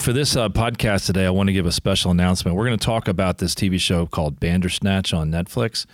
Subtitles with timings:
[0.00, 2.56] For this uh, podcast today, I want to give a special announcement.
[2.56, 5.86] We're going to talk about this TV show called Bandersnatch on Netflix.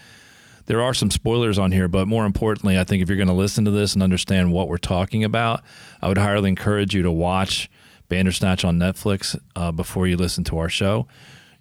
[0.64, 3.34] There are some spoilers on here, but more importantly, I think if you're going to
[3.34, 5.62] listen to this and understand what we're talking about,
[6.00, 7.70] I would highly encourage you to watch
[8.08, 11.06] Bandersnatch on Netflix uh, before you listen to our show.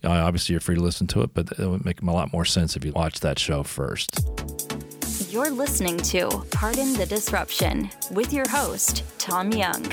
[0.01, 2.45] Uh, obviously, you're free to listen to it, but it would make a lot more
[2.45, 4.17] sense if you watch that show first.
[5.29, 9.83] You're listening to Pardon the Disruption with your host, Tom Young.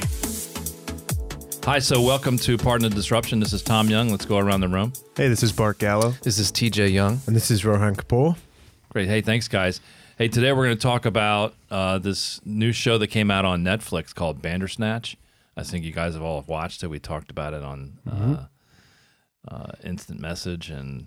[1.67, 3.41] Hi, so welcome to Pardon the Disruption.
[3.41, 4.09] This is Tom Young.
[4.09, 4.93] Let's go around the room.
[5.17, 6.11] Hey, this is Bart Gallo.
[6.23, 7.21] This is TJ Young.
[7.27, 8.37] And this is Rohan Kapoor.
[8.91, 9.09] Great.
[9.09, 9.81] Hey, thanks, guys.
[10.17, 13.65] Hey, today we're going to talk about uh, this new show that came out on
[13.65, 15.17] Netflix called Bandersnatch.
[15.57, 16.87] I think you guys have all watched it.
[16.87, 18.35] We talked about it on Mm-hmm.
[18.35, 18.45] uh,
[19.49, 21.07] uh, Instant Message, and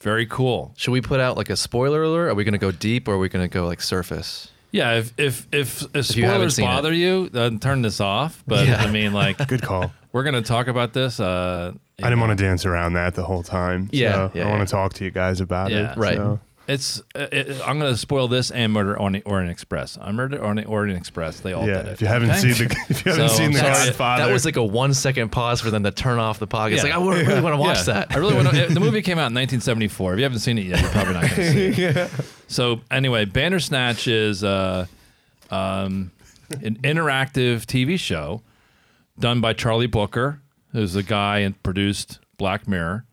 [0.00, 0.72] very cool.
[0.76, 2.28] Should we put out like a spoiler alert?
[2.28, 4.50] Are we going to go deep or are we going to go like surface?
[4.72, 6.68] Yeah, if if if, if you haven't spoilers seen it.
[6.68, 8.42] bother you, then turn this off.
[8.46, 8.76] But Yeah.
[8.82, 9.92] I mean, like, Good call.
[10.12, 11.18] we're going to talk about this.
[11.20, 13.88] Uh, I didn't want to dance around that the whole time.
[13.92, 14.64] Yeah, so yeah, I want yeah.
[14.64, 15.92] to talk to you guys about Yeah.
[15.92, 15.98] it.
[15.98, 16.16] Right.
[16.16, 16.40] so-
[16.72, 17.00] It's.
[17.14, 19.96] uh, It, I'm going to spoil this and Murder on the Orient Express.
[19.96, 21.78] On Murder on the Orient Express, they all Yeah.
[21.78, 21.92] did it.
[21.92, 22.52] If you haven't Okay?
[22.52, 25.30] seen the if you haven't So, seen the Godfather, That was like a one second
[25.30, 26.76] pause for them to turn off the podcast.
[26.76, 26.82] Yeah.
[26.84, 27.94] like, I really want to watch Yeah.
[27.94, 28.12] that.
[28.12, 28.66] I really want to.
[28.72, 30.12] The movie came out in 1974.
[30.14, 32.10] If you haven't seen it yet, you're probably not going to see it.
[32.48, 34.86] So anyway, Bandersnatch is uh,
[35.50, 36.10] um,
[36.62, 38.42] an interactive TV show
[39.18, 40.40] done by Charlie Brooker,
[40.72, 43.04] who's the guy and produced Black Mirror.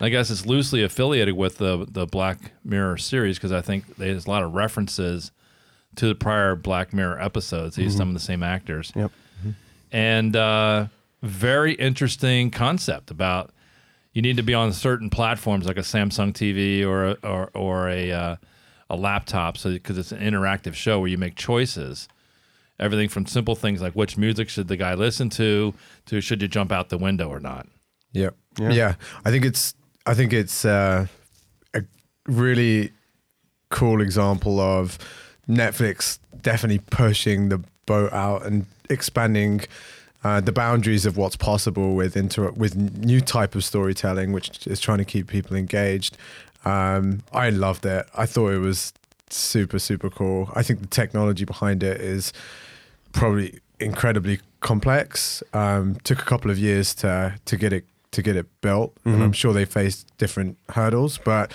[0.00, 4.26] I guess it's loosely affiliated with the the Black Mirror series because I think there's
[4.26, 5.32] a lot of references
[5.96, 7.76] to the prior Black Mirror episodes.
[7.76, 9.10] They use some of the same actors Yep.
[9.90, 10.86] and uh,
[11.22, 13.50] very interesting concept about
[14.12, 17.88] you need to be on certain platforms like a Samsung TV or a, or or
[17.88, 18.36] a uh,
[18.90, 22.08] a laptop, so because it's an interactive show where you make choices.
[22.80, 25.74] Everything from simple things like which music should the guy listen to
[26.06, 27.66] to should you jump out the window or not.
[28.12, 28.36] Yep.
[28.60, 28.70] Yeah.
[28.70, 28.94] Yeah.
[29.24, 29.74] I think it's
[30.08, 31.06] I think it's uh,
[31.74, 31.82] a
[32.26, 32.92] really
[33.68, 34.96] cool example of
[35.46, 39.60] Netflix definitely pushing the boat out and expanding
[40.24, 44.80] uh, the boundaries of what's possible with inter- with new type of storytelling, which is
[44.80, 46.16] trying to keep people engaged.
[46.64, 48.06] Um, I loved it.
[48.16, 48.94] I thought it was
[49.28, 50.50] super super cool.
[50.54, 52.32] I think the technology behind it is
[53.12, 55.42] probably incredibly complex.
[55.52, 57.84] Um, took a couple of years to to get it
[58.18, 61.52] to get it built, and I'm sure they faced different hurdles, but.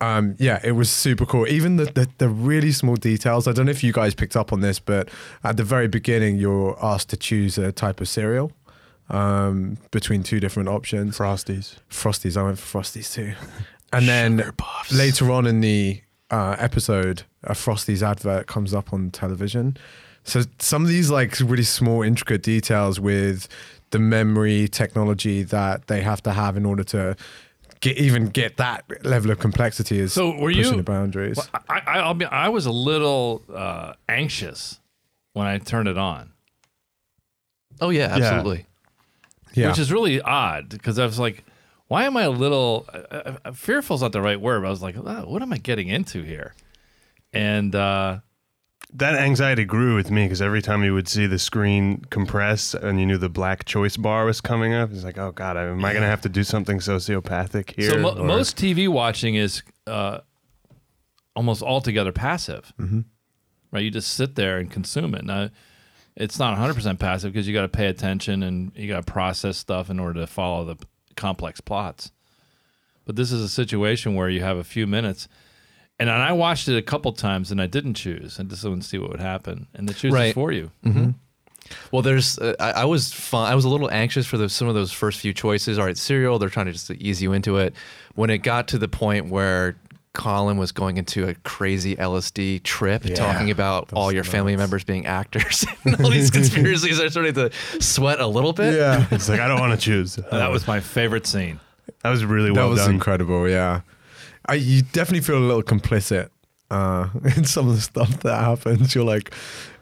[0.00, 1.46] Um, yeah, it was super cool.
[1.46, 3.46] Even the, the the really small details.
[3.46, 5.08] I don't know if you guys picked up on this, but
[5.44, 8.50] at the very beginning, you're asked to choose a type of cereal
[9.10, 11.16] um, between two different options.
[11.16, 11.76] Frosties.
[11.88, 12.36] Frosties.
[12.36, 13.34] I went for Frosties too.
[13.92, 14.42] And then
[14.90, 16.00] later on in the
[16.32, 19.76] uh, episode, a Frosties advert comes up on television.
[20.24, 23.48] So some of these like really small, intricate details with
[23.92, 27.16] the memory technology that they have to have in order to
[27.80, 31.38] get even get that level of complexity is So were pushing you- the boundaries.
[31.54, 34.80] I I, I'll be, I was a little uh, anxious
[35.34, 36.32] when I turned it on.
[37.80, 38.66] Oh, yeah, absolutely.
[39.54, 41.44] yeah, which is really odd because I was like,
[41.88, 43.96] why am I a little uh, uh, fearful?
[43.96, 44.60] Is not the right word.
[44.62, 46.54] But I was like, "Oh, what am I getting into here?
[47.32, 48.18] And uh,
[48.94, 53.00] That anxiety grew with me because every time you would see the screen compress and
[53.00, 55.92] you knew the black choice bar was coming up, it's like, oh god, am I
[55.92, 57.90] going to have to do something sociopathic here?
[57.90, 60.18] so mo- Or- most TV watching is uh,
[61.34, 62.72] almost altogether passive,
[63.72, 63.80] right?
[63.82, 65.24] You just sit there and consume it.
[65.24, 65.48] Now,
[66.14, 69.10] it's not 100 percent passive because you got to pay attention and you got to
[69.10, 70.76] process stuff in order to follow the
[71.16, 72.12] complex plots.
[73.06, 75.28] But this is a situation where you have a few minutes.
[76.08, 78.38] And I watched it a couple times and I didn't choose.
[78.38, 79.66] and just wanted to see what would happen.
[79.74, 80.34] And it chooses Right.
[80.34, 80.70] for you.
[81.90, 83.50] Well, there's, uh, I, I was fun.
[83.50, 85.78] I was a little anxious for those, some of those first few choices.
[85.78, 87.74] All right, cereal, they're trying to just ease you into it.
[88.14, 89.76] When it got to the point where
[90.12, 95.06] Colin was going into a crazy LSD trip, talking about all your family members being
[95.06, 98.74] actors and all these conspiracies, I started to sweat a little bit.
[98.74, 100.16] yeah, it's like I don't want to choose.
[100.16, 101.58] That was my favorite scene.
[102.02, 102.90] that was really well that well was done.
[102.94, 103.48] incredible.
[103.48, 103.80] Yeah,
[104.46, 106.30] I, you definitely feel a little complicit
[106.70, 108.94] uh, in some of the stuff that happens.
[108.94, 109.32] You're like,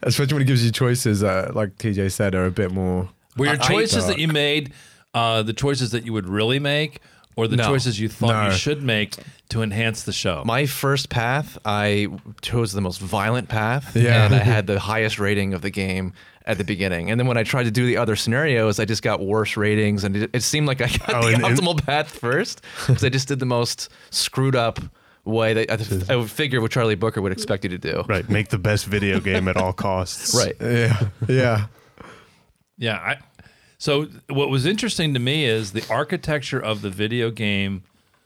[0.03, 3.09] especially when it gives you choices that, like TJ said, are a bit more.
[3.37, 4.73] Were your choices that you made
[5.13, 6.99] uh, the choices that you would really make
[7.35, 7.63] or the No.
[7.65, 8.55] choices you thought you No.
[8.55, 9.15] should make
[9.49, 10.43] to enhance the show?
[10.45, 12.07] My first path, I
[12.41, 14.25] chose the most violent path, Yeah.
[14.25, 16.13] and I had the highest rating of the game
[16.45, 17.11] at the beginning.
[17.11, 20.03] And then when I tried to do the other scenarios, I just got worse ratings,
[20.03, 23.03] and it, it seemed like I got Oh, the and- and- optimal path first because
[23.03, 24.79] I just did the most screwed up
[25.23, 25.69] way that
[26.09, 28.03] I, I would figure what Charlie Brooker would expect you to do.
[28.09, 30.33] Right, make the best video game at all costs.
[30.41, 30.55] Right.
[30.59, 31.65] Yeah, yeah.
[32.77, 33.17] Yeah, I
[33.81, 37.81] So what was interesting to me is the architecture of the video game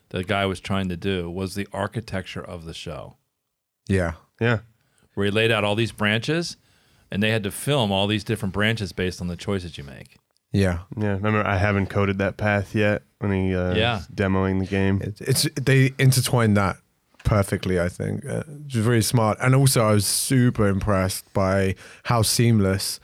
[0.09, 3.15] the guy was trying to do was the architecture of the show,
[3.87, 4.15] Yeah.
[4.41, 4.59] Yeah.
[5.13, 6.57] where he laid out all these branches,
[7.09, 10.17] and they had to film all these different branches based on the choices you make.
[10.51, 10.79] Yeah.
[10.97, 11.13] Yeah.
[11.13, 13.95] Remember, I haven't coded that path yet when he uh, Yeah.
[13.99, 15.01] was demoing the game.
[15.01, 16.75] It, it's they intertwined that
[17.23, 17.79] perfectly.
[17.79, 22.23] I think uh, which was really smart, and also I was super impressed by how
[22.23, 22.99] seamless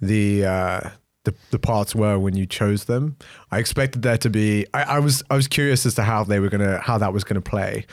[0.00, 0.90] the uh,
[1.28, 3.16] the the parts were when you chose them.
[3.50, 4.66] I expected there to be.
[4.72, 7.24] I, I was I was curious as to how they were gonna how that was
[7.24, 7.86] gonna play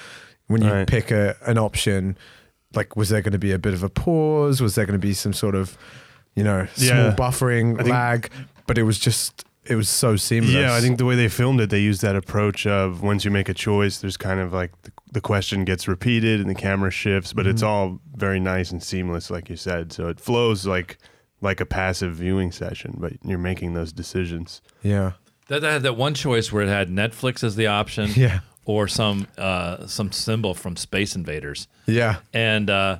[0.47, 0.87] when you Right.
[0.87, 2.17] pick a an option.
[2.73, 4.59] Like, was there going to be a bit of a pause?
[4.59, 5.77] Was there going to be some sort of,
[6.35, 7.15] you know, small Yeah.
[7.15, 8.29] buffering think- lag?
[8.67, 10.51] But it was just, it was so seamless.
[10.51, 13.31] Yeah, I think the way they filmed it, they used that approach of once you
[13.31, 16.91] make a choice, there's kind of like the, the question gets repeated and the camera
[16.91, 17.71] shifts, but it's mm-hmm.
[17.71, 19.93] all very nice and seamless, like you said.
[19.93, 20.97] So it flows like
[21.41, 24.61] like a passive viewing session, but you're making those decisions.
[24.81, 25.13] Yeah.
[25.47, 28.39] That, that had that one choice where it had Netflix as the option, Yeah.
[28.65, 32.17] or some uh, some symbol from Space Invaders, Yeah.
[32.33, 32.97] and uh,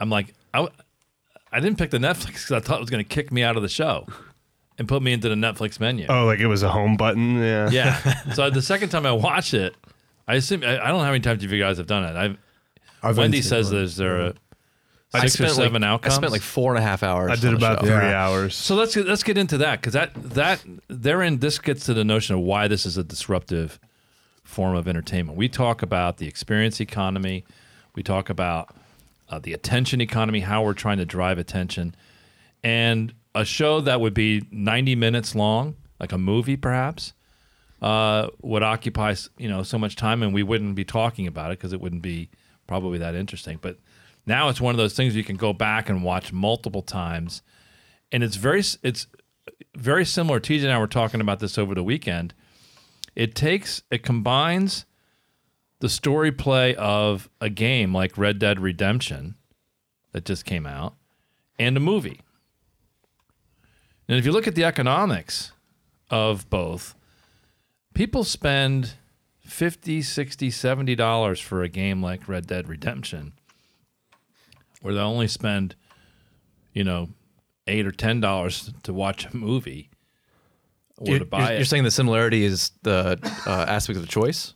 [0.00, 0.74] I'm like, I, w-
[1.50, 3.56] I didn't pick the Netflix because I thought it was going to kick me out
[3.56, 4.06] of the show
[4.76, 6.04] and put me into the Netflix menu.
[6.08, 7.38] Oh, like it was a home button.
[7.38, 7.70] Yeah.
[7.70, 8.22] Yeah.
[8.34, 9.74] so the second time I watched it,
[10.28, 12.16] I assume I, I don't know how many times you guys have done it.
[12.16, 12.36] I've,
[13.02, 13.76] I've Wendy says one.
[13.76, 14.34] there's there a
[15.14, 16.14] I six or spent, seven like, outcomes.
[16.14, 17.30] I spent like four and a half hours.
[17.30, 17.86] I did about show.
[17.86, 18.26] three Yeah.
[18.26, 18.54] hours.
[18.54, 22.04] So let's get, let's get into that because that that therein this gets to the
[22.04, 23.78] notion of why this is a disruptive
[24.42, 25.38] form of entertainment.
[25.38, 27.44] We talk about the experience economy,
[27.94, 28.74] we talk about
[29.28, 31.94] uh, the attention economy, how we're trying to drive attention,
[32.62, 37.12] and a show that would be ninety minutes long, like a movie perhaps,
[37.82, 41.58] uh, would occupy you know so much time, and we wouldn't be talking about it
[41.58, 42.28] because it wouldn't be
[42.66, 43.58] probably that interesting.
[43.60, 43.78] But
[44.26, 47.42] now it's one of those things you can go back and watch multiple times,
[48.10, 49.06] and it's very it's
[49.76, 50.40] very similar.
[50.40, 52.34] TJ and I were talking about this over the weekend.
[53.14, 54.86] It takes it combines
[55.80, 59.34] the story play of a game like Red Dead Redemption
[60.12, 60.94] that just came out
[61.58, 62.20] and a movie.
[64.08, 65.52] And if you look at the economics
[66.10, 66.94] of both,
[67.94, 68.94] people spend
[69.40, 73.34] 50, 60, 70 dollars for a game like Red Dead Redemption
[74.84, 75.74] where they only spend
[76.72, 77.08] you know,
[77.66, 79.90] 8 or 10 dollars to watch a movie
[80.98, 81.58] or You're, to buy you're- it.
[81.58, 84.54] you're saying the similarity is the uh, aspect of the choice.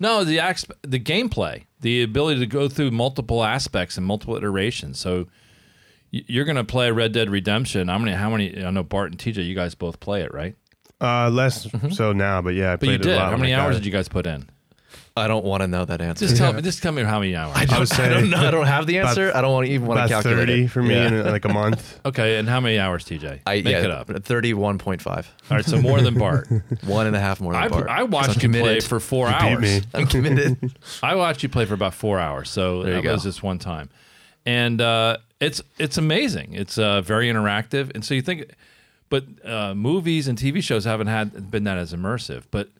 [0.00, 4.98] No, the exp- the gameplay, the ability to go through multiple aspects and multiple iterations.
[4.98, 5.28] So
[6.12, 7.88] y- you're going to play Red Dead Redemption.
[7.88, 8.64] I'm gonna how many?
[8.64, 10.56] I know Bart and TJ, you guys both play it, right?
[11.00, 12.80] Uh, less so now, but yeah, I Mm-hmm.
[12.80, 13.16] But you played it a did.
[13.16, 13.24] lot.
[13.30, 13.80] How many when I got hours it.
[13.80, 14.50] did you guys put in?
[15.14, 16.26] I don't want to know that answer.
[16.26, 16.62] Just tell me.
[16.62, 17.54] Just tell me how many hours.
[17.54, 18.48] I don't, I don't know.
[18.48, 19.30] I don't have the answer.
[19.34, 20.68] I don't want to even want to About calculate thirty it.
[20.70, 21.06] for me Yeah.
[21.08, 22.00] in uh, like a month.
[22.06, 23.40] okay, and how many hours, TJ?
[23.44, 24.08] I Make yeah, it up.
[24.24, 25.30] Thirty-one point five.
[25.50, 26.48] All right, so more than Bart.
[26.86, 27.88] One and a half more than I, Bart.
[27.88, 29.60] I watched I'm you play for four beat hours.
[29.60, 29.80] me.
[29.92, 30.72] I'm committed.
[31.02, 33.12] I watched you play for about four hours, so There you that go.
[33.12, 33.90] was just one time,
[34.46, 36.54] and uh, it's it's amazing.
[36.54, 38.50] It's uh, very interactive, and so you think,
[39.10, 42.44] but uh, movies and TV shows haven't had been that as immersive.
[42.50, 42.70] But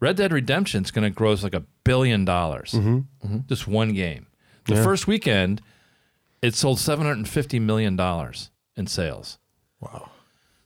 [0.00, 3.38] Red Dead Redemption is going to gross like a billion dollars, Mm-hmm.
[3.48, 4.26] just one game.
[4.66, 5.62] The first weekend,
[6.42, 9.38] it sold seven hundred and fifty million dollars in sales.
[9.80, 10.10] Wow.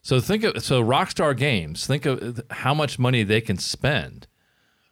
[0.03, 1.87] So think of so Rockstar Games.
[1.87, 4.27] Think of how much money they can spend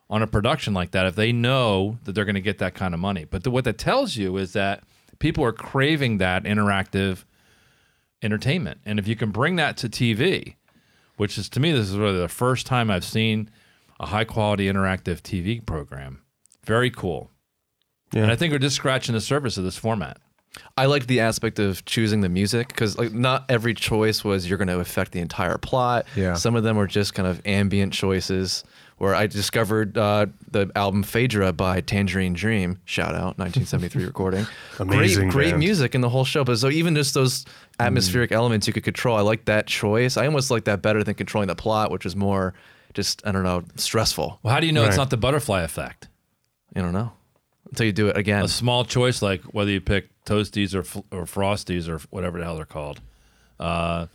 [0.09, 2.95] on a production like that if they know that they're going to get that kind
[2.95, 3.25] of money.
[3.25, 4.85] But the, what that tells you is that
[5.19, 7.25] people are craving that interactive
[8.23, 10.55] entertainment, and if you can bring that to TV,
[11.17, 13.51] which is to me this is really the first time I've seen
[14.01, 16.23] a high quality interactive TV program.
[16.65, 17.31] Very cool.
[18.13, 18.23] Yeah.
[18.23, 20.19] And I think we're just scratching the surface of this format.
[20.77, 24.59] I liked the aspect of choosing the music because like not every choice was you're
[24.59, 26.07] going to affect the entire plot.
[26.17, 26.35] Yeah.
[26.35, 28.65] Some of them were just kind of ambient choices.
[28.99, 32.81] Where I discovered uh, the album Phaedra by Tangerine Dream.
[32.85, 34.47] Shout out, 1973 recording.
[34.79, 36.45] Amazing great, great music in the whole show.
[36.45, 37.47] But so even just those
[37.79, 40.19] atmospheric elements you could control, I like that choice.
[40.19, 42.53] I almost like that better than controlling the plot, which was more
[42.95, 44.41] just I don't know stressful.
[44.43, 46.09] Well, how do you know it's not the butterfly effect?
[46.75, 47.13] I don't know
[47.69, 48.45] until you do it again.
[48.45, 52.45] a small choice like whether you pick toasties or fl- or frosties or whatever the
[52.45, 53.01] hell they're called.
[53.59, 54.07] Uh,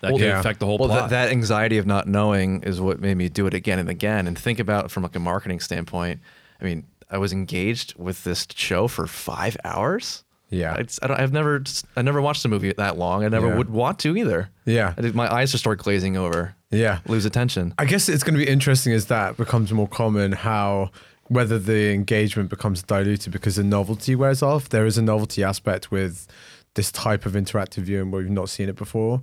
[0.00, 0.40] that Well, can yeah.
[0.40, 1.10] affect the whole well, plot.
[1.10, 4.26] that, that anxiety of not knowing is what made me do it again and again.
[4.26, 6.20] And think about it from like a marketing standpoint.
[6.60, 10.22] I mean, I was engaged with this show for five hours.
[10.50, 10.76] Yeah.
[10.76, 11.62] It's, I don't, I've never,
[11.96, 13.24] I never watched a movie that long.
[13.24, 13.56] I never Yeah.
[13.56, 14.50] would want to either.
[14.66, 14.92] Yeah.
[14.96, 16.54] I did, my eyes just start glazing over.
[16.76, 17.00] Yeah.
[17.06, 17.74] Lose attention.
[17.78, 20.32] I guess it's going to be interesting as that becomes more common.
[20.32, 20.90] How
[21.28, 24.68] whether the engagement becomes diluted because the novelty wears off.
[24.68, 26.26] There is a novelty aspect with
[26.74, 29.22] this type of interactive viewing where we've not seen it before.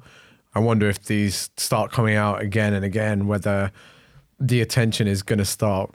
[0.55, 3.71] I wonder if these start coming out again and again, whether
[4.39, 5.91] the attention is going to start.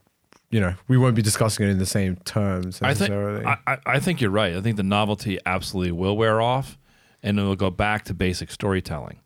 [0.51, 3.11] You know, we won't be discussing it in the same terms I think.
[3.47, 4.55] I, I- I think you're right.
[4.57, 6.79] I think the novelty absolutely will wear off,
[7.23, 9.21] and it will go back to basic storytelling.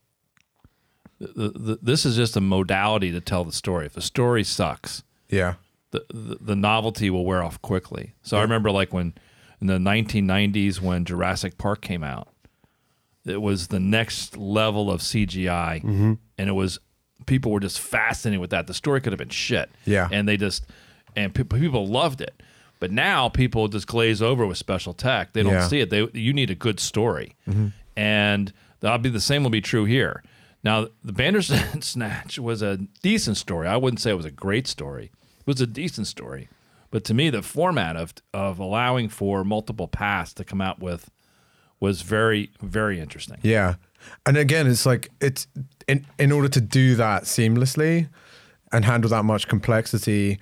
[1.23, 3.87] The, the, this is just a modality to tell the story.
[3.87, 5.55] If the story sucks, yeah,
[5.93, 8.15] the, the, the novelty will wear off quickly.
[8.23, 9.15] So I remember like when
[9.61, 12.29] in the 1990s when Jurassic Park came out,
[13.25, 16.15] it was the next level of CGI, mm-hmm.
[16.39, 16.79] and it was
[17.27, 18.67] people were just fascinated with that.
[18.67, 20.09] The story could have been shit, Yeah.
[20.11, 20.67] and they just
[21.15, 22.43] and pe- people loved it.
[22.81, 25.35] But now people just glaze over with special tech.
[25.35, 25.69] They don't Yeah.
[25.69, 25.91] see it.
[25.91, 27.69] They you need a good story, mm-hmm.
[27.97, 30.25] and that'll be the same will be true here.
[30.65, 33.67] Now, the Bandersnatch was a decent story.
[33.67, 35.11] I wouldn't say it was a great story.
[35.41, 36.49] It was a decent story,
[36.91, 41.11] but to me, the format of of allowing for multiple paths to come out with
[41.81, 43.39] was very very interesting.
[43.43, 43.75] yeah.
[44.27, 45.47] And again, it's like it's
[45.89, 48.09] in in order to do that seamlessly
[48.73, 50.39] and handle that much complexity,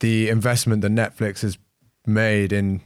[0.00, 1.58] the investment that Netflix has
[2.06, 2.80] made in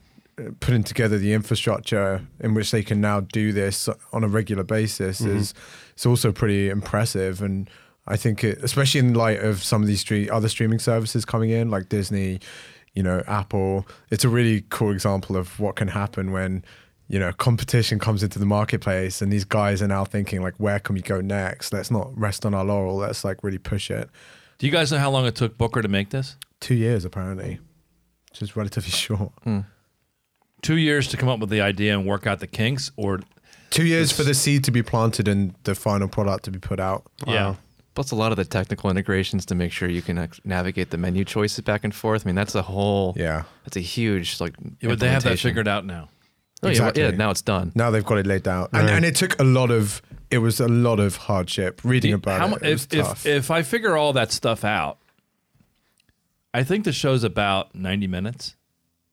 [0.61, 5.20] putting together the infrastructure in which they can now do this on a regular basis
[5.20, 5.37] mm-hmm.
[5.37, 5.54] is
[5.92, 7.42] it's also pretty impressive.
[7.42, 7.68] And
[8.06, 11.50] I think it, especially in light of some of these street, other streaming services coming
[11.50, 12.40] in like Disney,
[12.94, 16.64] you know, Apple, it's a really cool example of what can happen when
[17.09, 20.78] you know competition comes into the marketplace and these guys are now thinking like where
[20.78, 21.73] can we go next?
[21.73, 22.97] Let's not rest on our laurel.
[22.97, 24.09] Let's like really push it.
[24.59, 26.37] Do you guys know how long it took Brooker to make this?
[26.61, 27.59] two years apparently
[28.30, 29.61] which is relatively short hmm.
[30.62, 33.21] Two years to come up with the idea and work out the kinks, or
[33.71, 36.79] two years for the seed to be planted and the final product to be put
[36.81, 37.55] out yeah.
[37.95, 40.97] Plus, a lot of the technical integrations to make sure you can ac- navigate the
[40.97, 42.25] menu choices back and forth.
[42.25, 43.14] I mean, that's a whole.
[43.17, 44.55] yeah That's a huge like.
[44.81, 45.50] Yeah, but they have that implementation.
[45.50, 46.09] figured out now.
[46.62, 47.02] Oh, yeah, Exactly.
[47.02, 47.73] yeah, now it's done.
[47.75, 48.93] now they've got it laid out and, Right.
[48.97, 52.47] and it took a lot of it was a lot of hardship reading about How
[52.47, 53.26] it, mu- it was if, if tough.
[53.26, 54.99] if I figure all that stuff out,
[56.52, 58.57] I think the show's about ninety minutes.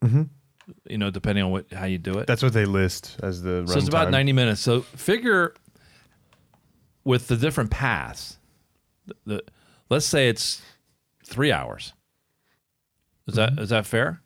[0.04, 0.24] Mm-hmm.
[0.70, 0.92] Mm-hmm.
[0.92, 2.28] You know, depending on what how you do it.
[2.28, 3.66] That's what they list as the.
[3.68, 4.62] so it's about ninety minutes.
[4.62, 5.54] So figure
[7.04, 8.38] with the different paths.
[9.06, 9.44] The, the
[9.90, 10.62] let's say it's
[11.26, 11.94] three hours.
[13.28, 14.22] Is that is that fair?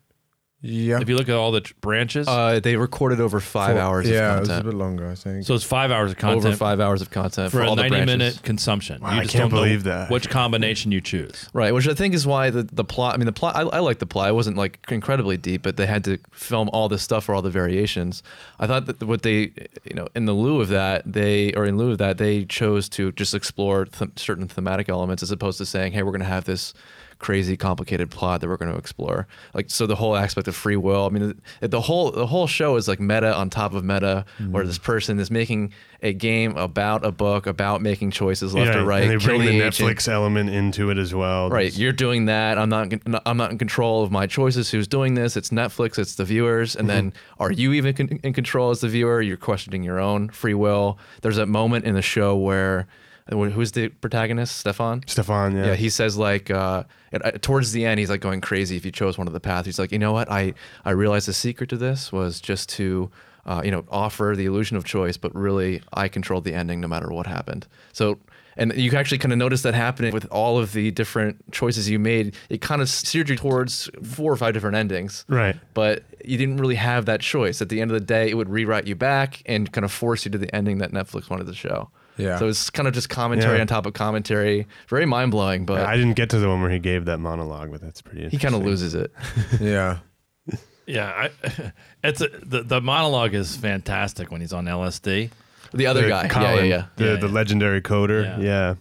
[0.62, 3.82] Yeah If you look at all the tr- branches, Uh, they recorded over five Four-
[3.82, 4.70] hours yeah of it was a content.
[4.70, 7.50] bit longer i think so it's five hours of content over five hours of content
[7.50, 9.00] for, for, a all the ninety-minute consumption.
[9.02, 10.10] Wow, you I just can't don't know believe that.
[10.10, 11.48] Which combination you choose?
[11.52, 13.14] Right, which I think is why the, the plot.
[13.14, 13.56] I mean, the plot.
[13.56, 14.28] I, I like the plot.
[14.28, 17.42] It wasn't like incredibly deep, but they had to film all this stuff for all
[17.42, 18.22] the variations.
[18.60, 19.52] I thought that what they,
[19.84, 22.88] you know, in the lieu of that, they or in lieu of that, they chose
[22.90, 26.26] to just explore th- certain thematic elements as opposed to saying, "Hey, we're going to
[26.26, 26.74] have this
[27.22, 30.76] crazy, complicated plot that we're going to explore." Like, so the whole aspect of free
[30.76, 31.06] will.
[31.06, 34.66] I mean, the, whole the whole show is like meta on top of meta, where
[34.66, 34.82] this mm.
[34.82, 39.04] person is making a game about a book about making choices left yeah, or right.
[39.04, 39.74] And they bring the, agent.
[39.74, 41.48] Netflix element into it as well.
[41.48, 42.58] Right, you're doing that.
[42.58, 42.92] I'm not.
[43.24, 44.70] I'm not in control of my choices.
[44.70, 45.36] Who's doing this?
[45.36, 45.98] It's Netflix.
[45.98, 46.74] It's the viewers.
[46.76, 46.96] And mm-hmm.
[46.96, 49.22] then, are you even in control as the viewer?
[49.22, 50.98] You're questioning your own free will.
[51.22, 52.86] There's a moment in the show where,
[53.28, 54.56] who's the protagonist?
[54.56, 55.02] Stefan.
[55.06, 55.66] Stefan, yeah.
[55.66, 58.92] Yeah, he says like uh, at- towards the end, he's like going crazy if you
[58.92, 59.66] chose one of the paths.
[59.66, 60.30] He's like, you know what?
[60.30, 63.10] I I realized the secret to this was just to
[63.46, 66.88] uh, you know offer the illusion of choice, but really I controlled the ending no
[66.88, 67.66] matter what happened.
[67.92, 68.18] So.
[68.54, 71.88] And you can actually kind of notice that happening with all of the different choices
[71.88, 72.34] you made.
[72.50, 75.24] It kind of steered you towards four or five different endings.
[75.26, 75.56] Right.
[75.72, 77.62] But you didn't really have that choice.
[77.62, 80.26] At the end of the day, it would rewrite you back and kind of force
[80.26, 81.88] you to the ending that Netflix wanted to show.
[82.18, 82.38] Yeah.
[82.38, 83.62] So it's kind of just commentary Yeah.
[83.62, 84.66] on top of commentary.
[84.88, 87.70] Very mind blowing, but I didn't get to the one where he gave that monologue,
[87.70, 88.50] but that's pretty he interesting.
[88.50, 89.12] kind of loses it.
[89.60, 89.98] yeah
[90.86, 91.72] Yeah, I,
[92.04, 95.30] it's a, the the monologue is fantastic when he's on LSD.
[95.72, 96.86] The other The guy, Colin, yeah, yeah, yeah.
[96.96, 97.32] The, Yeah, the yeah.
[97.32, 98.24] legendary coder.
[98.24, 98.38] Yeah.
[98.40, 98.74] Yeah.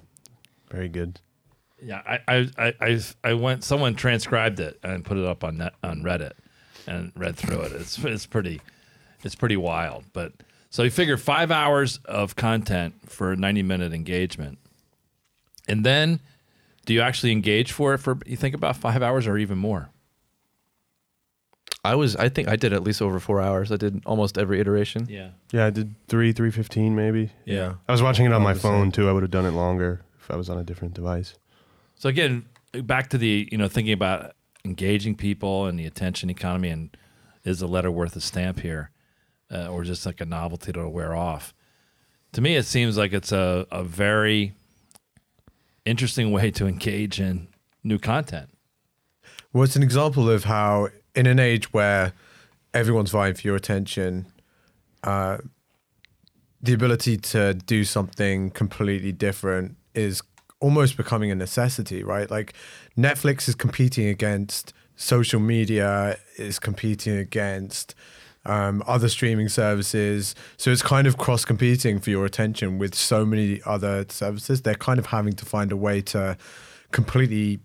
[0.72, 1.20] Very good.
[1.84, 3.64] Yeah, I, I, I, I, I went.
[3.64, 6.34] Someone transcribed it and put it up on net, on Reddit,
[6.88, 7.72] and read through it.
[7.74, 8.62] It's it's pretty,
[9.24, 10.04] it's pretty wild.
[10.14, 10.34] But
[10.72, 14.58] so you figure five hours of content for a ninety minute engagement,
[15.68, 16.20] and then
[16.88, 19.90] do you actually engage for it for you think about five hours or even more?
[21.84, 23.72] I was, I think I did at least over four hours.
[23.72, 25.08] I did almost every iteration.
[25.10, 27.32] Yeah, Yeah, I did three, three fifteen maybe.
[27.46, 27.74] yeah.
[27.88, 29.10] I was watching it on my phone too.
[29.10, 31.34] I would have done it longer if I was on a different device.
[31.96, 32.46] So again,
[32.84, 36.96] back to the you know thinking about engaging people and the attention economy, and
[37.44, 38.91] is a letter worth a stamp here,
[39.52, 41.54] uh, or just like a novelty to wear off?
[42.34, 44.54] To me, it seems like it's a, a very
[45.86, 47.48] interesting way to engage in
[47.84, 48.50] new content.
[49.52, 52.14] Well, it's an example of how, in an age where
[52.74, 54.28] everyone's vying for your attention,
[55.04, 55.40] uh,
[56.62, 60.22] the ability to do something completely different is
[60.60, 62.30] almost becoming a necessity, right?
[62.30, 62.54] Like
[62.98, 67.96] Netflix is competing against social media, is competing against
[68.46, 70.36] um, other streaming services.
[70.58, 74.62] So it's kind of cross competing for your attention with so many other services.
[74.62, 76.38] They're kind of having to find a way to
[76.92, 77.60] completely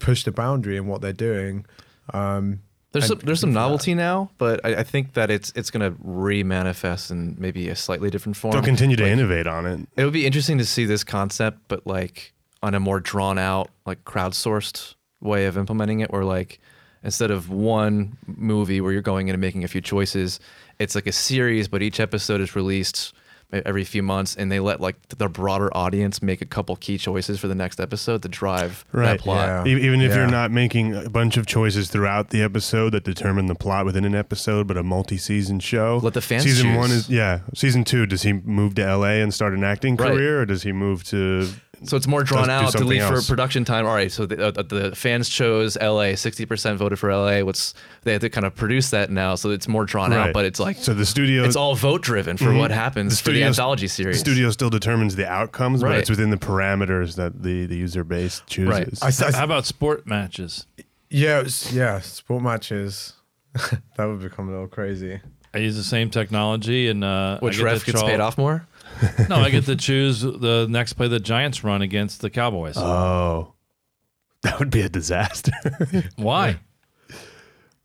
[0.00, 1.64] push the boundary in what they're doing.
[2.12, 2.60] Um,
[2.92, 3.60] There's some, there's some for that.
[3.60, 7.74] novelty now, but I, I think that it's it's going to re-manifest in maybe a
[7.76, 8.52] slightly different form.
[8.52, 9.88] They'll continue to Like, innovate on it.
[9.96, 13.70] It would be interesting to see this concept, but like on a more drawn out,
[13.86, 16.60] like crowdsourced way of implementing it, where like
[17.04, 20.40] instead of one movie where you're going in and making a few choices,
[20.80, 23.12] it's like a series, but each episode is released
[23.52, 27.38] every few months, and they let like the broader audience make a couple key choices
[27.38, 29.64] for the next episode to drive Right, that plot.
[29.68, 29.72] yeah.
[29.76, 30.16] Even if Yeah.
[30.16, 34.04] you're not making a bunch of choices throughout the episode that determine the plot within
[34.04, 36.00] an episode, but a multi-season show.
[36.02, 37.40] Let the fans Season one is yeah.
[37.54, 39.20] Season two, does he move to L.A.
[39.22, 40.10] and start an acting Right.
[40.10, 41.46] career, or does he move to?
[41.84, 43.86] So it's more drawn out to something leave for production time.
[43.86, 46.14] All right, so the, uh, the fans chose LA.
[46.14, 47.40] Sixty percent voted for LA.
[47.42, 50.32] What's they have to kind of produce that now, so it's more drawn out.
[50.32, 53.36] But it's like So the studio, it's all vote driven for what happens for the
[53.36, 54.16] studio's- anthology series.
[54.16, 58.04] the studio still determines the outcomes, but it's within the parameters that the, the user
[58.04, 58.70] base chooses.
[59.02, 59.02] Right.
[59.22, 60.66] I, I, How about sport matches?
[61.10, 63.14] yeah, it's- yeah, sport matches.
[63.54, 65.20] that would become a little crazy.
[65.54, 68.66] I use the same technology, and uh, Which I get ref gets paid off more?
[69.28, 72.76] No, I get to choose the next play the Giants run against the Cowboys.
[72.76, 73.52] oh,
[74.42, 75.52] that would be a disaster.
[76.16, 76.60] Why?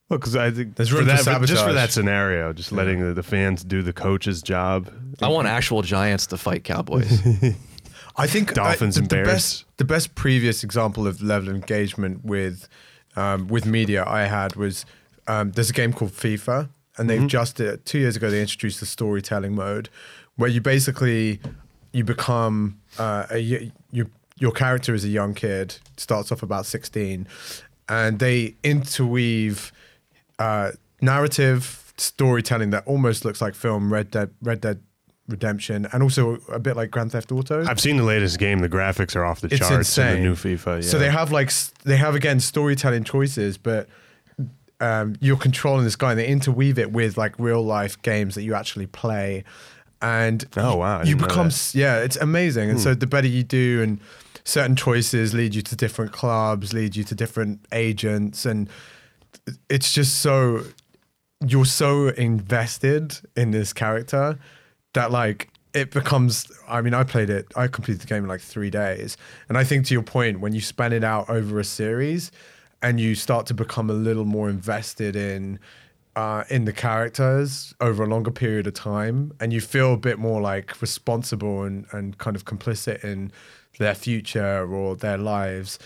[0.07, 1.75] Well, because I think There's room for for that, just for sabotage.
[1.75, 4.91] that scenario, just letting the, the fans do the coach's job.
[5.21, 7.21] I want actual Giants to fight Cowboys.
[8.15, 9.27] I think Dolphins I, the, and the Bears.
[9.27, 12.67] best the best previous example of level of engagement with
[13.15, 14.85] um, with media I had was
[15.27, 18.79] um, there's a game called FIFA, and they've just uh, two years ago they introduced
[18.79, 19.89] the storytelling mode,
[20.35, 21.39] where you basically
[21.91, 23.71] you become uh, a you
[24.39, 27.27] your character is a young kid starts off about 16
[27.89, 29.71] and they interweave
[30.39, 30.71] uh,
[31.01, 34.81] narrative storytelling that almost looks like film red dead red dead
[35.27, 38.59] redemption and also a bit like grand theft auto I've seen the latest game.
[38.59, 40.15] The graphics are off the it's charts in insane.
[40.15, 40.81] the new FIFA.
[40.81, 40.89] Yeah.
[40.89, 41.51] So they have like
[41.83, 43.87] they have again storytelling choices, but
[44.81, 48.43] um, you're controlling this guy, and they interweave it with like real life games that
[48.43, 49.43] you actually play,
[50.01, 52.69] and Oh, wow, you become yeah, it's amazing.
[52.69, 53.99] And so the better you do, and
[54.43, 58.69] certain choices lead you to different clubs, lead you to different agents, and
[59.69, 60.63] it's just so
[61.45, 64.37] you're so invested in this character
[64.93, 68.41] that like it becomes i mean i played it i completed the game in like
[68.41, 69.15] three days.
[69.47, 72.31] And i think to your point when you span it out over a series
[72.81, 75.59] and you start to become a little more invested in
[76.15, 80.17] uh, in the characters over a longer period of time and you feel a bit
[80.19, 83.31] more like responsible and, and kind of complicit in
[83.77, 85.79] their future or their lives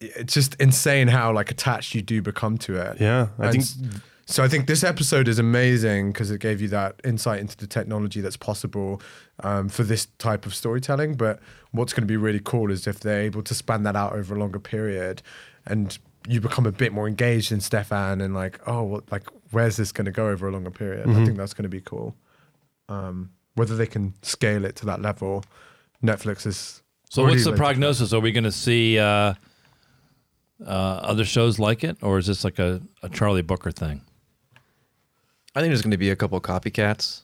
[0.00, 4.02] it's just insane how like attached you do become to it Yeah, I And think-
[4.26, 4.44] so.
[4.44, 8.20] I think this episode is amazing because it gave you that insight into the technology
[8.20, 9.00] that's possible
[9.42, 11.14] um, for this type of storytelling.
[11.14, 14.12] But what's going to be really cool is if they're able to span that out
[14.12, 15.22] over a longer period,
[15.64, 19.76] and you become a bit more engaged in Stefan and like, oh, what, like where's
[19.76, 21.06] this going to go over a longer period?
[21.06, 21.22] Mm-hmm.
[21.22, 22.14] I think that's going to be cool.
[22.90, 25.42] Um, whether they can scale it to that level,
[26.04, 26.82] Netflix is.
[27.10, 28.12] So what's the like- prognosis?
[28.12, 29.34] Are we going to see uh,
[30.64, 34.02] uh, other shows like it, or is this like a, a Charlie Brooker thing?
[35.54, 37.22] I think there's going to be a couple copycats.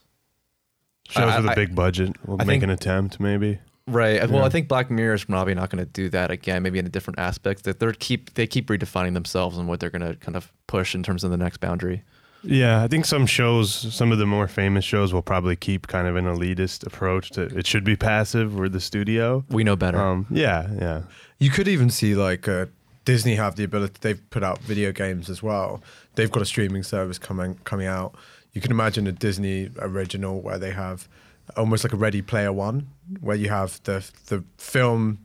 [1.08, 3.58] shows I- with a I- big budget will I make think- an attempt, maybe.
[3.86, 4.20] Right.
[4.30, 4.46] Well, Yeah.
[4.46, 6.62] I think Black Mirror is probably not going to do that again.
[6.62, 7.64] Maybe in a different aspect.
[7.64, 10.94] That they're keep they keep redefining themselves and what they're going to kind of push
[10.94, 12.02] in terms of the next boundary.
[12.46, 16.06] Yeah, I think some shows, some of the more famous shows, will probably keep kind
[16.06, 18.54] of an elitist approach to it should be passive.
[18.54, 19.44] We're the studio.
[19.48, 19.98] We know better.
[19.98, 21.02] Um, yeah, yeah.
[21.38, 22.66] You could even see like uh,
[23.06, 23.94] Disney have the ability.
[24.00, 25.82] They've put out video games as well.
[26.16, 28.14] They've got a streaming service coming coming out.
[28.52, 31.08] You can imagine a Disney original where they have
[31.56, 32.88] almost like a Ready Player One,
[33.20, 35.18] where you have the the film,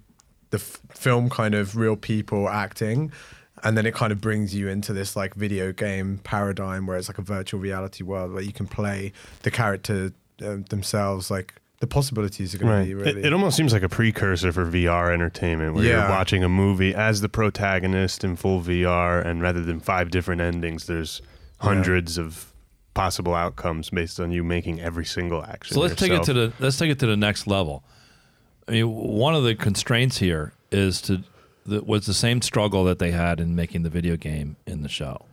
[0.51, 3.11] the f- film kind of real people acting,
[3.63, 7.09] and then it kind of brings you into this like video game paradigm where it's
[7.09, 9.11] like a virtual reality world where you can play
[9.43, 10.11] the character
[10.43, 11.29] uh, themselves.
[11.31, 12.79] Like the possibilities are going Right.
[12.81, 13.19] to be really.
[13.21, 16.01] It, it almost seems like a precursor for VR entertainment, where Yeah.
[16.01, 20.41] you're watching a movie as the protagonist in full VR, and rather than five different
[20.41, 21.21] endings, there's
[21.59, 22.48] hundreds of
[22.99, 25.73] possible outcomes based on you making every single action.
[25.73, 27.81] So let's take it to the let's take it to the next level.
[28.67, 31.23] I mean, one of the constraints here is to
[31.65, 34.89] that was the same struggle that they had in making the video game in the
[34.89, 35.25] show,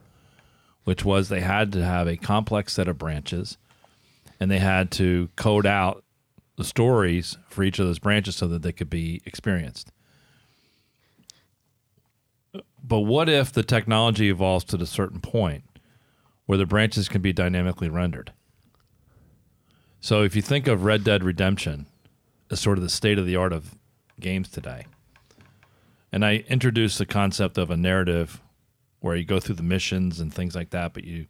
[0.85, 3.59] which was they had to have a complex set of branches,
[4.39, 6.05] and they had to code out
[6.55, 9.91] the stories for each of those branches so that they could be experienced.
[12.81, 15.65] But what if the technology evolves to a certain point
[16.47, 18.33] where the branches can be dynamically rendered?
[20.01, 21.87] So if you think of Red Dead Redemption
[22.51, 23.75] as sort of the state of the art of
[24.21, 24.87] games today,
[26.13, 28.41] and I introduced the concept of a narrative
[29.01, 31.27] where you go through the missions and things like that, but you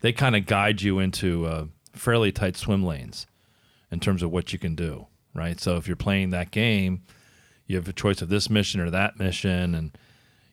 [0.00, 3.26] they kind of guide you into uh, fairly tight swim lanes
[3.90, 5.58] in terms of what you can do, right?
[5.58, 7.02] So if you're playing that game,
[7.66, 9.96] you have a choice of this mission or that mission, and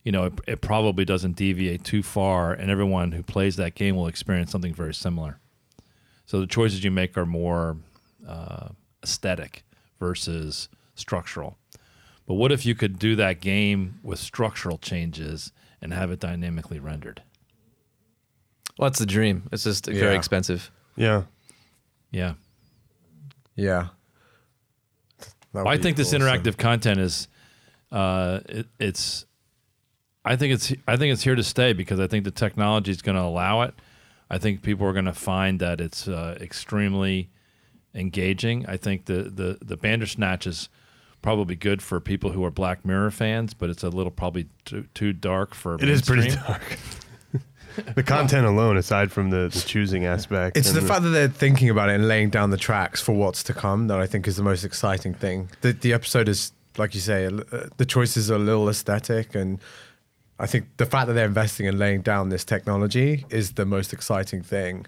[0.03, 3.95] you know it, it probably doesn't deviate too far, and everyone who plays that game
[3.95, 5.39] will experience something very similar.
[6.25, 7.77] So the choices you make are more
[8.27, 8.69] uh,
[9.03, 9.63] aesthetic
[9.99, 11.57] versus structural.
[12.25, 16.79] But what if you could do that game with structural changes and have it dynamically
[16.79, 17.23] rendered?
[18.77, 19.49] Well, that's the dream.
[19.51, 20.71] It's just very expensive.
[20.95, 21.23] Yeah.
[22.11, 22.35] Yeah.
[23.55, 23.87] Yeah.
[25.51, 26.21] Well, I be think this awesome.
[26.21, 27.27] interactive content is,
[27.91, 29.25] uh, it, it's,
[30.23, 33.01] I think it's, I think it's here to stay because I think the technology is
[33.01, 33.73] going to allow it.
[34.29, 37.29] I think people are going to find that it's uh, extremely
[37.93, 38.65] engaging.
[38.67, 40.69] I think the the the Bandersnatch is
[41.21, 44.85] probably good for people who are Black Mirror fans, but it's a little probably too,
[44.93, 45.75] too dark for.
[45.75, 46.77] It is pretty dark.
[47.95, 51.27] the content alone, aside from the, the choosing aspect, It's and the fact that they're
[51.27, 54.27] thinking about it and laying down the tracks for what's to come that I think
[54.27, 55.49] is the most exciting thing.
[55.61, 59.59] The, the episode is, like you say, uh, the choices are a little aesthetic, and
[60.41, 63.93] I think the fact that they're investing and laying down this technology is the most
[63.93, 64.87] exciting thing.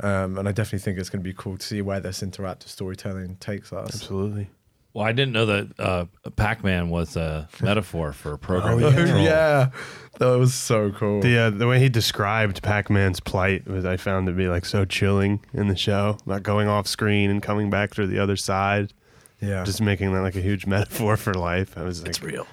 [0.00, 2.68] Um, and I definitely think it's going to be cool to see where this interactive
[2.68, 3.94] storytelling takes us.
[3.94, 4.50] absolutely.
[4.92, 6.04] Well, I didn't know that uh,
[6.36, 9.22] Pac-Man was a metaphor for programming Oh, control.
[9.24, 9.70] yeah,
[10.18, 11.20] that was so cool.
[11.20, 14.84] The uh, the way he described Pac-Man's plight was I found to be like so
[14.84, 18.92] chilling in the show about going off screen and coming back to the other side,
[19.40, 21.76] yeah, just making that like a huge metaphor for life.
[21.76, 22.46] I was like, It's real.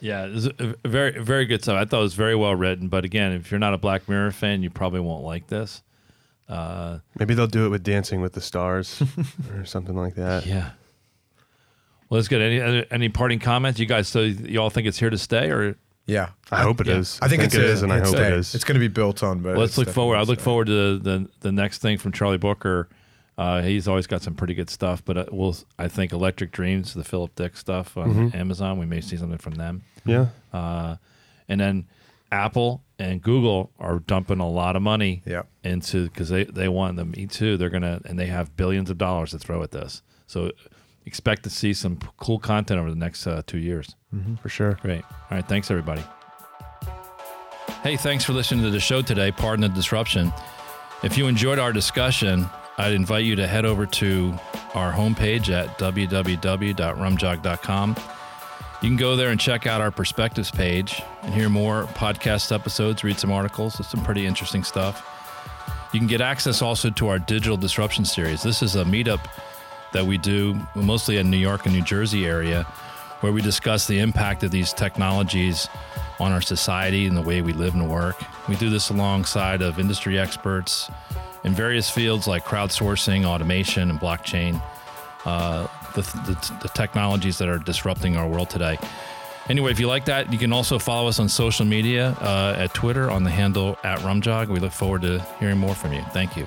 [0.00, 1.76] Yeah, it was a a very very good stuff.
[1.76, 2.88] I thought it was very well written.
[2.88, 5.82] But again, if you're not a Black Mirror fan, you probably won't like this.
[6.48, 9.00] Uh, maybe they'll do it with Dancing with the Stars
[9.54, 10.46] or something like that.
[10.46, 10.70] yeah.
[12.08, 12.42] Well, that's good.
[12.42, 13.78] Any any parting comments?
[13.78, 16.30] You guys, so you all think it's here to stay, or yeah.
[16.50, 16.96] I hope it Yeah.
[16.96, 17.20] is.
[17.22, 18.54] I think, it's it a- and I hope a- it is.
[18.56, 20.16] It's going to be built on, but let's look forward.
[20.16, 22.88] I look forward to the the next thing from Charlie Brooker.
[23.40, 25.02] Uh, he's always got some pretty good stuff.
[25.04, 28.78] But uh, we'll, I think, Electric Dreams, the Philip Dick stuff on Amazon.
[28.78, 29.82] We may see something from them.
[30.04, 30.26] yeah.
[30.52, 30.96] Uh,
[31.48, 31.86] and then
[32.30, 35.42] Apple and Google are dumping a lot of money Yeah.
[35.64, 37.56] into because they, they want them Me too.
[37.56, 40.02] They're gonna and they have billions of dollars to throw at this.
[40.26, 40.52] So
[41.06, 43.96] expect to see some cool content over the next uh, two years.
[44.42, 44.74] For sure.
[44.82, 45.02] Great.
[45.02, 45.48] All right.
[45.48, 46.02] Thanks, everybody.
[47.82, 49.32] Hey, thanks for listening to the show today.
[49.32, 50.32] Pardon the disruption.
[51.02, 52.46] If you enjoyed our discussion,
[52.78, 54.34] I'd invite you to head over to
[54.74, 57.96] our homepage at www.rumjog.com.
[58.82, 63.04] You can go there and check out our perspectives page and hear more podcast episodes,
[63.04, 63.78] read some articles.
[63.78, 65.06] It's some pretty interesting stuff.
[65.92, 68.42] You can get access also to our digital disruption series.
[68.42, 69.20] This is a meetup
[69.92, 72.66] that we do mostly in New York and New Jersey area
[73.20, 75.68] where we discuss the impact of these technologies
[76.18, 78.22] on our society and the way we live and work.
[78.48, 80.90] We do this alongside of industry experts
[81.44, 84.60] in various fields like crowdsourcing, automation, and blockchain,
[85.24, 88.78] uh, the, the, the technologies that are disrupting our world today.
[89.48, 92.72] Anyway, if you like that, you can also follow us on social media uh, at
[92.72, 94.48] Twitter on the handle at Rumjog.
[94.48, 96.02] We look forward to hearing more from you.
[96.12, 96.46] Thank you.